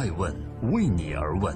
[0.00, 0.34] 爱问
[0.72, 1.54] 为你而问。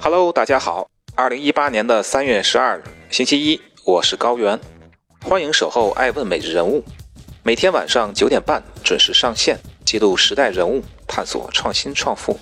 [0.00, 4.58] Hello，大家好，二零一八年的三月十二日，星期一，我是高原，
[5.24, 6.82] 欢迎守候爱问每日人物，
[7.44, 12.36] 每天晚上九点半准时上线，记录时代人物，探索创新创富。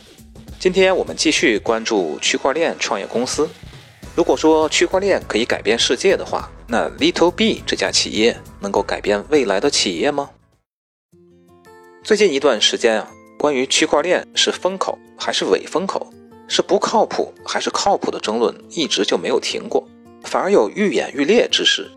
[0.59, 3.47] 今天我们继续关注区块链创业公司。
[4.17, 10.31] 如果说区块链可以改变世界的话，那 Little B 这家企业能够改变未来的企业吗？
[12.03, 16.13] 最近一段时间啊，关于区块链是风口还是伪风口？
[16.49, 19.87] 是不靠谱还是靠谱的争论一直就没有停过，
[20.25, 21.89] 反而有愈演愈烈之势。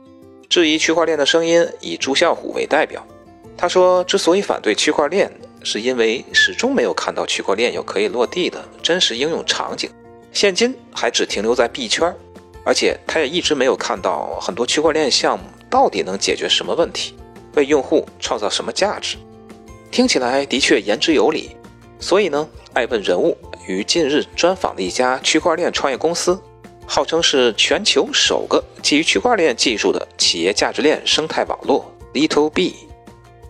[0.48, 3.04] 质疑区块链的声音以朱啸虎为代表，
[3.58, 5.32] 他说，之所以反对区块链，
[5.64, 9.90] 是因为始终没有看到区块链有可以落地的真实应用场景，
[10.34, 12.14] 现今还只停留在币圈，
[12.66, 17.16] 而且他也一直没有看到很多区块链项目到底能解决什么问题，
[17.56, 19.16] 为用户创造什么价值。
[19.92, 21.56] 听起来的确言之有理，
[22.00, 23.38] 所以呢，爱问人物。
[23.68, 26.42] 于近日专访了一家区块链创业公司，
[26.86, 32.76] 号称是全球首个基于区块链技术的企业价值链生态网络 Little B。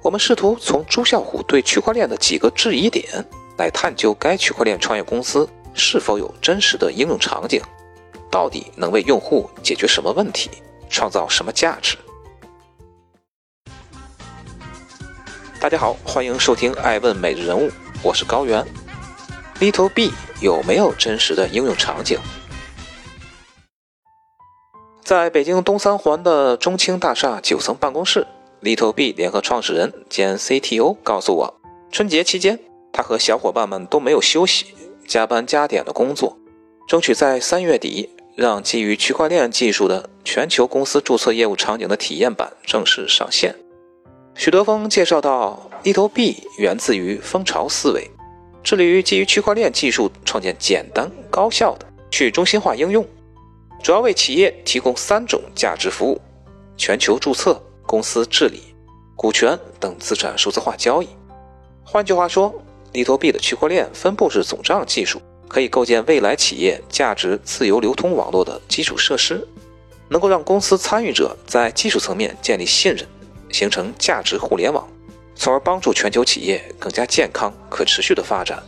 [0.04, 3.26] 我们试图从朱啸虎对区块链的几个质疑点
[3.58, 7.62] 来探究该区块链创业公司是否有真实的应用场景，
[8.30, 10.50] 到底能为用户解决什么问题，
[10.90, 11.98] 创造什么价值。
[15.60, 17.70] 大家好，欢迎收听爱问每日人物，
[18.04, 18.66] 我是高原。
[19.60, 22.20] Little B 有没有真实的应用场景？
[25.04, 28.28] 在北京东三环的中青大厦九层办公室
[28.62, 32.60] ，Little B 联合创始人兼 CTO 告诉我，春节期间
[32.92, 34.74] 他和小伙伴们都没有休息，
[35.08, 36.38] 加班加点的工作，
[36.88, 43.56] 争取在三月底让基于区块链技术的全球公司注册业务场景的体验版正式上线。
[44.36, 48.10] 许德峰介绍到，Little B 源自于蜂巢思维。
[48.64, 53.06] 致力于基于区块链技术创建简单高效的去中心化应用，
[53.84, 56.22] 主要为企业提供三种价值服务：
[56.78, 58.62] 全球注册、公司治理、
[59.18, 61.10] 股权等资产数字化交易。
[61.84, 62.56] 换句话说，
[62.94, 69.46] 利托币的区块链分布式总账技术可以构建未来企业价值自由流通网络的基础设施，
[70.10, 73.06] 能够让公司参与者在技术层面建立信任，
[73.52, 74.88] 形成价值互联网。
[75.36, 78.62] 从而帮助全球企业更加健康、可持续的发展，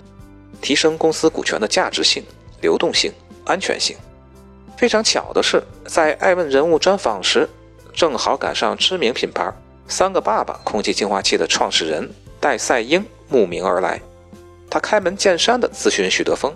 [0.61, 2.23] 提升公司股权的价值性、
[2.61, 3.11] 流动性、
[3.45, 3.95] 安全性。
[4.75, 7.47] 非常巧的是，在爱问人物专访时，
[7.93, 9.53] 正好赶上知名品牌
[9.87, 14.01] “三个爸爸”空气净化器的创始人戴赛英慕名而来。
[14.69, 16.53] 他开门见山地咨询许德峰：“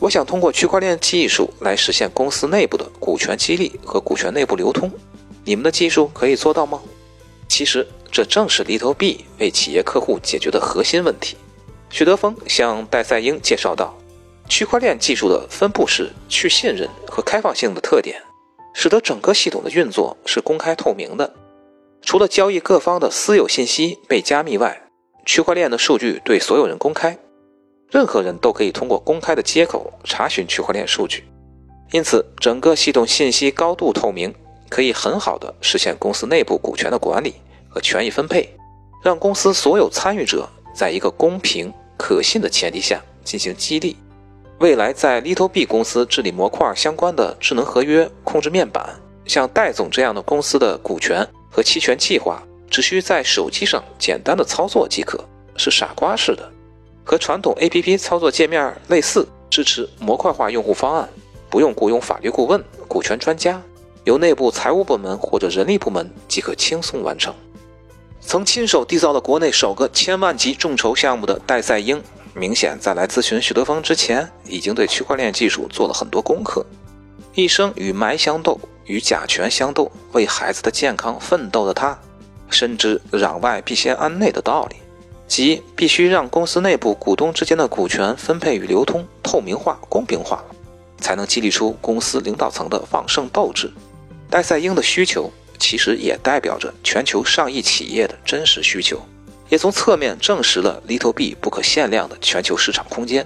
[0.00, 4.90] 我想通过区块链技术来实现公司内部的股权激励和股权内部流通，
[5.44, 6.80] 你们的技术可以做到吗？”
[7.48, 7.86] 其实。
[8.14, 11.34] 这正是 Little B 为企业客户解决的核心问题。
[11.88, 13.96] 许德峰向戴赛英介绍道，
[14.46, 18.20] 区块链技术的分布式、去信任和开放性的特点，
[18.74, 21.32] 使得整个系统的运作是公开透明的。
[22.02, 24.82] 除了交易各方的私有信息被加密外，
[25.24, 27.18] 区块链的数据对所有人公开，
[27.92, 31.22] 任何人都可以通过公开的接口查询区块链数据。
[31.92, 34.34] 因此，整个系统信息高度透明，
[34.68, 37.34] 可以很好的实现公司内部股权的管理。
[37.74, 38.46] 和权益分配，
[39.02, 43.96] 让公司所有参与者在一个公平可信的前提下进行激励。
[44.58, 55.24] 未来在 Little B 公司治理模块相关的智能合约控制面板，像戴总这样的公司的股权和期权计划，只需在手机上简单的操作即可，
[55.56, 56.52] 是傻瓜式的，
[57.04, 61.08] 和传统 APP 操作界面类似，支持模块化用户方案，
[61.50, 63.60] 不用雇佣法律顾问、股权专家，
[64.04, 67.34] 由内部财务部门或者人力部门即可轻松完成。
[68.20, 72.00] 曾亲手缔造了国内首个千万级众筹项目的戴赛英，
[72.34, 76.64] 明显在来咨询许德峰之前，已经对区块链技术做了很多功课。
[77.34, 81.98] 一生与霾相斗，与甲醛相斗，为孩子的健康奋斗的他，
[82.48, 84.76] 深知攘外必先安内的道理，
[85.32, 90.44] 即必须让公司内部股东之间的股权分配与流通透明化、公平化，
[90.98, 93.72] 才能激励出公司领导层的旺盛斗志。
[94.28, 95.32] 戴赛英的需求。
[95.58, 99.00] 其实也代表着全球上亿企业的真实需求，
[99.48, 103.24] 也从侧面证实了 Little B 不可限量的全球市场空间。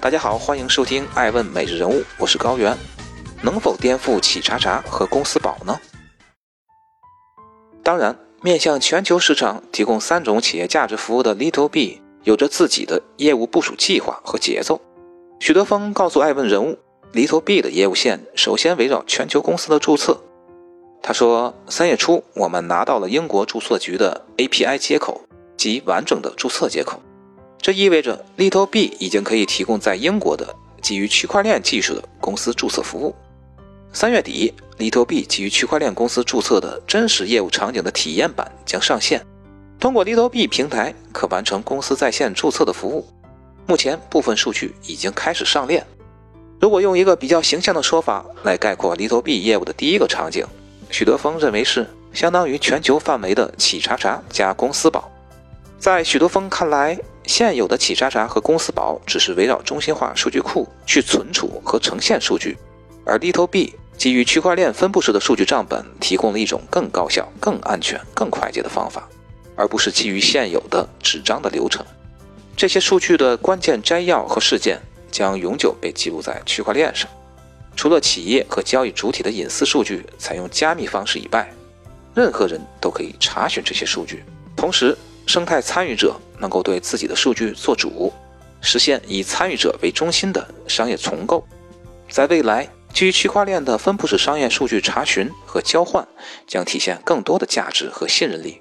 [0.00, 2.78] 大家好，欢迎收听《爱问每日人物》，我是高原。
[3.42, 5.78] 能否颠覆企查查和公司宝呢？
[7.82, 14.80] 当然，面向全球市场提供三种企业价值服务的 Little B 有着自己的业务部署计划和节奏。
[15.40, 16.78] 许德峰告诉爱问人物。
[17.14, 20.20] Little B 的业务线首先围绕全球公司的注册，
[21.00, 25.22] 他说，三月初我们拿到了英国注册局的 API 接口
[25.56, 27.00] 及完整的注册接口，
[27.56, 33.16] 这意味着 Little B 已经可以提供在英国的基于区块链技术的公司注册服务。
[33.90, 39.24] 三月底，Little B 基于区块链公司注册的真实业务场景的体验版将上线。
[39.78, 43.06] 通过 Little B 平台可完成公司在线注册的服务。
[43.66, 45.86] 目前部分数据已经开始上链。
[46.60, 50.44] 如果用一个比较形象的说法来概括 Little B 业务的第一个场景，
[50.90, 55.10] 许德峰认为是相当于全球范围的企查查加公司宝。
[55.78, 62.56] 在许多峰看来，现有的企查查和公司宝只是围绕中心化数据库去存储和呈现数据，
[63.04, 69.06] 而 Little B 基于区块链分布式的数据账本提供了一种更高效、更安全、更快捷的方法。
[69.56, 71.84] 而不是基于现有的纸张的流程，
[72.56, 74.80] 这些数据的关键摘要和事件
[75.10, 77.10] 将永久被记录在区块链上。
[77.74, 81.52] 除了企业和交易主体的隐私数据采用加密方式以外，
[82.14, 84.22] 任何人都可以查询这些数据。
[84.54, 84.96] 同时，
[85.26, 88.12] 生态参与者能够对自己的数据做主，
[88.60, 91.44] 实现以参与者为中心的商业重构。
[92.08, 96.06] 在未来，基于区块链的分布式商业数据查询和交换
[96.46, 98.60] 将体现更多的价值和信任力。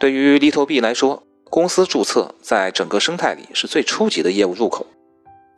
[0.00, 4.86] 对于 l i t B 来说，公司注册在整个生态里是最初级的业务入口。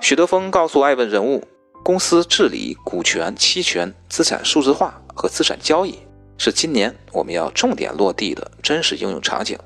[0.00, 1.42] 许德峰告诉艾问人物，
[1.82, 5.98] 公司治理、股权、期权、资产数字化和资产交易
[6.36, 9.56] 是今年我们要重点落地的真实应用场景，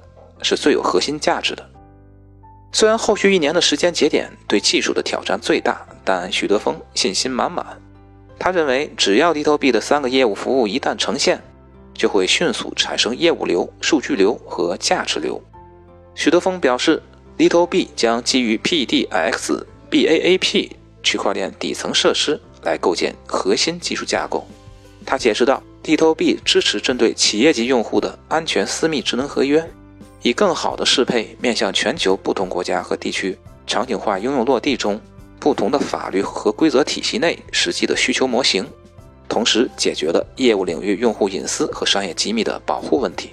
[0.43, 1.69] 是最有核心价值的。
[2.71, 7.67] 虽然后续一年的时间节点对技术的挑战最大，但许德峰信心满满。
[8.39, 11.43] 他认为，只要 D To B 的三个业务服务一旦呈现，
[11.93, 15.43] 就会迅速产生业务流、数据流和价值流。
[16.15, 17.03] 许德峰表示
[17.37, 20.71] ，D To B 将基于 PDX BAAP
[21.03, 24.47] 区块链底层设施来构建核心技术架构。
[25.05, 29.69] 他解释道，D To B 支持针对企业级用户的安全私密智能合约，
[30.23, 33.37] 以更好地适配面向全球不同国家和地区
[33.67, 35.01] 场景化应用落地中
[35.41, 38.67] 不同的法律和规则体系内实际的需求模型。
[39.29, 43.33] 同时解决了业务领域用户隐私和商业机密的保护问题。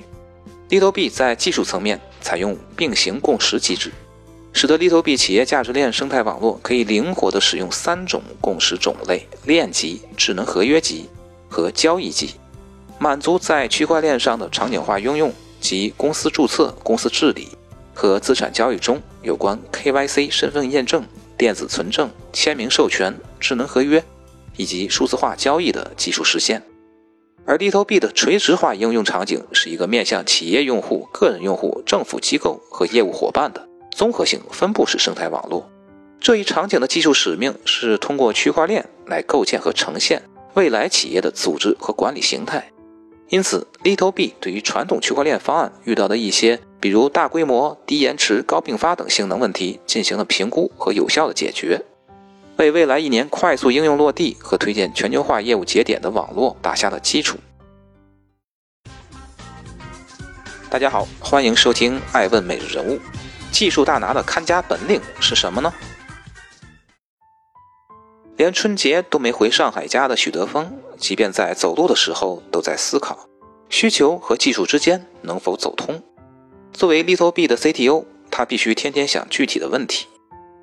[0.70, 3.92] Little B 在技术层面采用并行共识机制，
[4.52, 11.08] 使得 Little B 企业价值链生态网络可以灵活地使用三种共识种类：链级、智能合约级
[11.48, 12.32] 和交易级，
[13.00, 15.32] 满足在区块链上的场景化应用
[15.62, 17.48] 及公司注册、公司治理
[17.94, 21.06] 和资产交易中有关 KYC 身份验证、
[21.38, 24.04] 电子存证、签名授权、智能合约。
[24.58, 26.64] 以及数字化交易的技术实现，
[27.46, 35.70] 而 Little B 的垂直化应用场景是一个面向企业用户、个人用户、政府机构和业务伙伴的综合性分布式生态网络。
[36.22, 40.24] 这一场景的技术使命是通过区块链来构建和呈现
[40.54, 42.72] 未来企业的组织和管理形态。
[43.30, 51.84] 因此，Little B 对于传统区块链方案遇到的一些，比如大规模、低延迟、高并发等性能问题进行了评估和有效的解决。
[52.58, 57.38] 为未来一年快速应用落地和推荐全球化业务节点的网络打下了基础。
[60.70, 62.98] 大家好，欢迎收听《爱问每日人物》。
[63.52, 65.74] 技术大拿的看家本领是什么呢？
[68.38, 73.28] 连春节都没回上海家的许德峰，即便在走路的时候都在思考
[73.70, 76.02] 需求和技术之间能否走通。
[76.74, 80.08] 作为 Little B 的 CTO，他必须天天想具体的问题。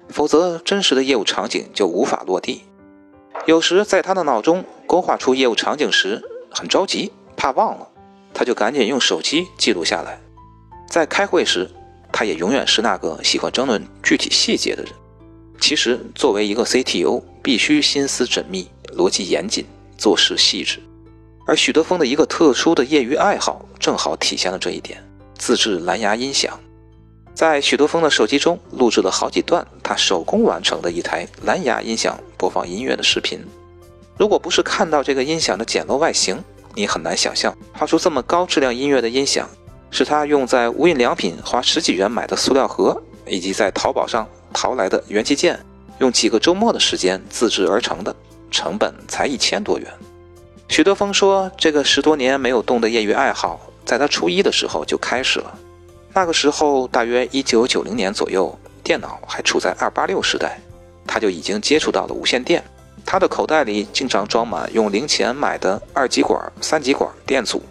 [0.08, 2.64] 否则，真实的业务场景就无法落地。
[3.46, 7.88] 有时在他的脑中勾画出业务场景时，很着急，怕忘了，
[8.34, 10.20] 他就赶紧用手机记录下来。
[10.86, 11.70] 在开会时，
[12.12, 14.92] 他也永远是那个喜欢争论具体细节的人。
[15.62, 19.64] 其实，作为一个 CTO，必须心思缜密、逻辑严谨、
[19.96, 20.80] 做事细致。
[21.46, 25.00] 而许德峰的一个特殊的业余爱好，正好体现了这一点：
[25.38, 26.58] 自制蓝牙音响。
[27.32, 33.38] 在许多峰的手机中录制了好几段他手工完成的一台蓝牙音响播放音乐的视频。
[34.18, 36.42] 如果不是看到这个音响的简陋外形，
[36.74, 39.48] 你很难想象发出这么高质量音乐的音响
[39.92, 45.58] 是他用在无印良品花十几元买的塑料盒，以及在淘宝上淘来的元器件，
[45.98, 48.14] 用几个周末的时间自制而成的，
[48.50, 49.86] 成本才一千多元。
[50.68, 55.58] 许多峰说，这个十多年没有动的业余爱好，在他初一的时候就开始了。
[56.14, 60.60] 那个时候，大约一九九零年左右，电脑还处在二八六时代，
[61.06, 62.62] 他就已经接触到了无线电。
[63.04, 67.62] 他的口袋里经常装满用零钱买的二极管、三极管电阻。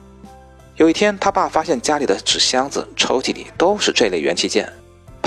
[0.76, 4.72] 有一天，他爸发现家里的纸箱子、抽屉里都是这类元器件，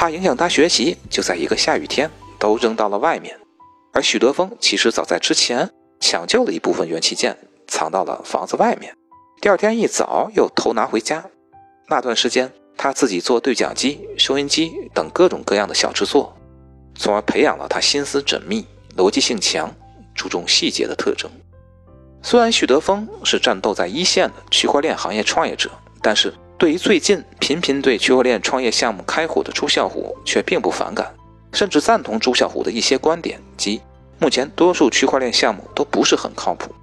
[0.04, 3.34] 怕影响他学习，就在一个下雨天都扔到了外面。
[3.90, 5.66] 而许德峰其实早在之前
[5.98, 7.34] 抢救了一部分元器件，
[7.66, 8.94] 藏到了房子外面。
[9.40, 11.24] 第二天一早又偷拿回家。
[11.88, 16.36] 那段时间，他自己做对讲机、收音机等各种各样的小制作，
[16.94, 18.66] 从而培养了他心思缜密、
[18.98, 19.74] 逻辑性强、
[20.14, 21.30] 注重细节的特征。
[22.20, 25.70] 虽然许德峰是战斗在一线的区块链行业创业者，
[26.02, 26.34] 但是
[26.64, 31.14] 对于最近频频对区块链创业项目开火的朱啸虎却并不反感，
[31.52, 33.82] 甚至赞同朱啸虎的一些观点，即
[34.18, 36.74] 目前多数区块链项目都不是很靠谱。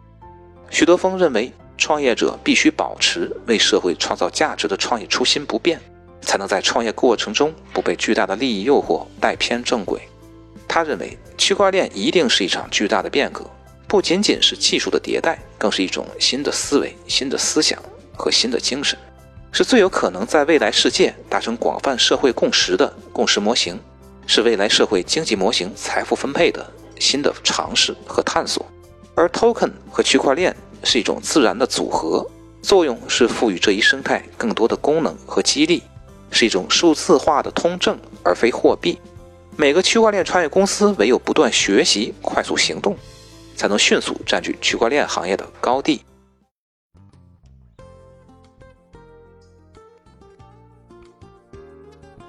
[0.70, 1.52] 许德峰认为。
[1.80, 5.82] 创业者必须保持为社会创造价值的创业初心不变，
[6.22, 10.00] 才能在创业过程中不被巨大的利益诱惑带偏正轨。
[10.68, 13.50] 他认为，区块链一定是一场巨大的变革，
[13.88, 17.82] 不仅仅是技术的迭代，更是一种新的思维、新的思想
[18.16, 18.96] 和新的精神，
[19.51, 23.79] 是最有可能在未来世界达成广泛社会共识的共识模型，
[24.25, 26.65] 是未来社会经济模型财富分配的
[27.00, 28.65] 新的尝试和探索。
[29.15, 30.55] 而 token 和区块链。
[30.84, 32.27] 是一种自然的组合，
[32.63, 35.84] 作用是赋予这一生态更多的功能和激励，
[36.31, 38.98] 是一种数字化的通证而非货币。
[39.55, 42.98] 每个区块链创业公司唯有不断学习、快速行动，
[43.55, 46.01] 才能迅速占据区块链行业的高地。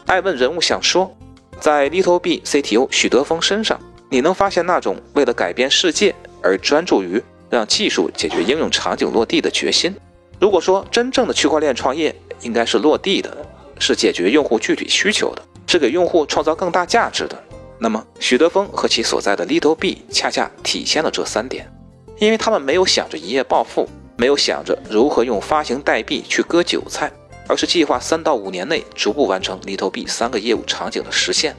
[0.07, 1.15] 爱问人物想说，
[1.61, 7.23] 在 Little B CTO 许德峰身上，你能发现那种为了改变世界而专注于。
[7.53, 9.95] 让技术解决应用场景落地的决心。
[10.41, 13.47] 如果说真正的区块链创业应该是落地的，
[13.79, 17.39] 是解决用户具体需求的，是给用户创造更大价值的，
[17.79, 21.71] 那么许德峰和其所在的 Little B 恰恰体现了这三点。
[22.17, 27.13] 因为他们没有想着一夜暴富，没有想着如何用发行代币去割韭菜，
[27.49, 31.57] 而是计划三到五年内逐步完成 Little B 三个业务场景的实现。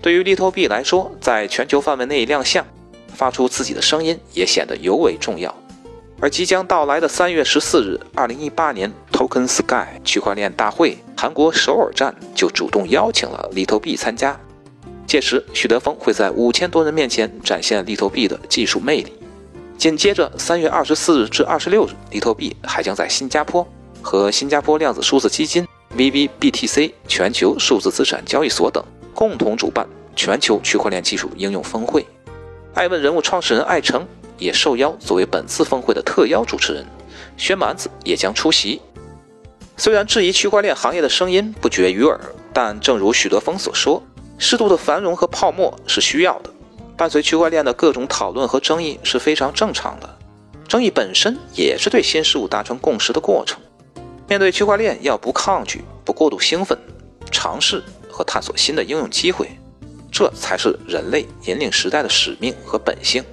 [0.00, 2.66] 对于 Little B 来说，在全球范围内亮相。
[3.14, 5.54] 发出自己的声音也显得尤为重要，
[6.18, 14.40] 而即将到来的三月十四日，二零一八年 Token Sky 区块链大会韩国首尔站就主动邀请了 Little B 参加。
[15.06, 19.12] 届时，许德峰会在五千多人面前展现 Little B 的技术魅力。
[19.76, 23.66] 紧接着，三月二十四日至二十六日，Little B 还将在新加坡
[24.02, 25.66] 和新加坡量子数字基金、
[25.96, 32.04] VVBTC 全球数字资产交易所等共同主办全球区块链技术应用峰会。
[32.74, 34.06] 爱问人物创始人艾诚
[34.38, 36.86] 也受邀作为本次峰会的特邀主持人，
[37.36, 38.80] 薛蛮子也将出席。
[39.76, 42.18] 虽然质疑区块链行业的声音不绝于耳，
[42.52, 44.02] 但正如许德峰所说，
[44.38, 46.50] 适度的繁荣和泡沫是需要的。
[46.96, 50.18] 伴随区块链的各种讨论和争议是非常正常的，
[50.68, 53.60] 争议本身也是对新事物达成共识的过程。
[54.28, 56.78] 面对区块链，要不抗拒，不过度兴奋，
[57.30, 59.48] 尝试和探索新的应用机会。
[60.10, 63.24] 这才是人类引领时代的使命和本性。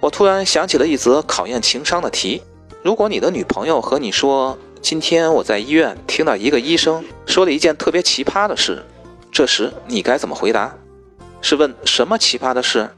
[0.00, 2.42] 我突然想起了一则考验情商的题：
[2.82, 8.84] 如果你的女朋友和你说，今天我在医院听到一个医生说了一件特别奇葩的事，
[9.30, 10.72] 这时你该怎么回答？
[11.40, 12.88] 是问什么奇葩的事？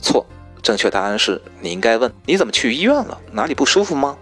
[0.00, 0.26] 错，
[0.62, 3.20] 正确答案是你应该问你怎么去医院了？
[3.30, 4.16] 哪里不舒服吗？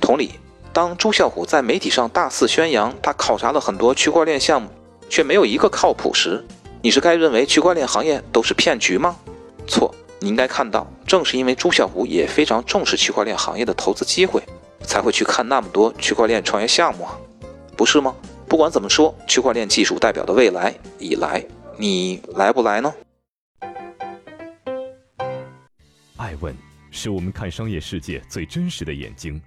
[0.00, 0.32] 同理，
[0.74, 4.68] 当朱啸虎在媒体上大肆宣扬他考察了很多区块链项目，
[5.08, 6.44] 却没有一个靠谱时，
[6.82, 9.16] 你是该认为区块链行业都是骗局吗？
[9.68, 14.42] 错，你应该看到，正是因为朱啸虎也非常重视区块链行业的投资机会，
[14.82, 17.16] 才会去看那么多区块链创业项目啊，
[17.76, 18.12] 不是吗？
[18.48, 22.92] 不管怎么说，区块链技术代表的未来已来，你来不来呢？
[26.16, 26.52] 爱问
[26.90, 29.40] 是我们看商业世界最真实的眼睛，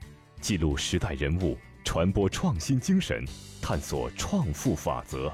[0.47, 3.21] 记录时代人物，传播创新精神，
[3.61, 5.29] 探索创富法则。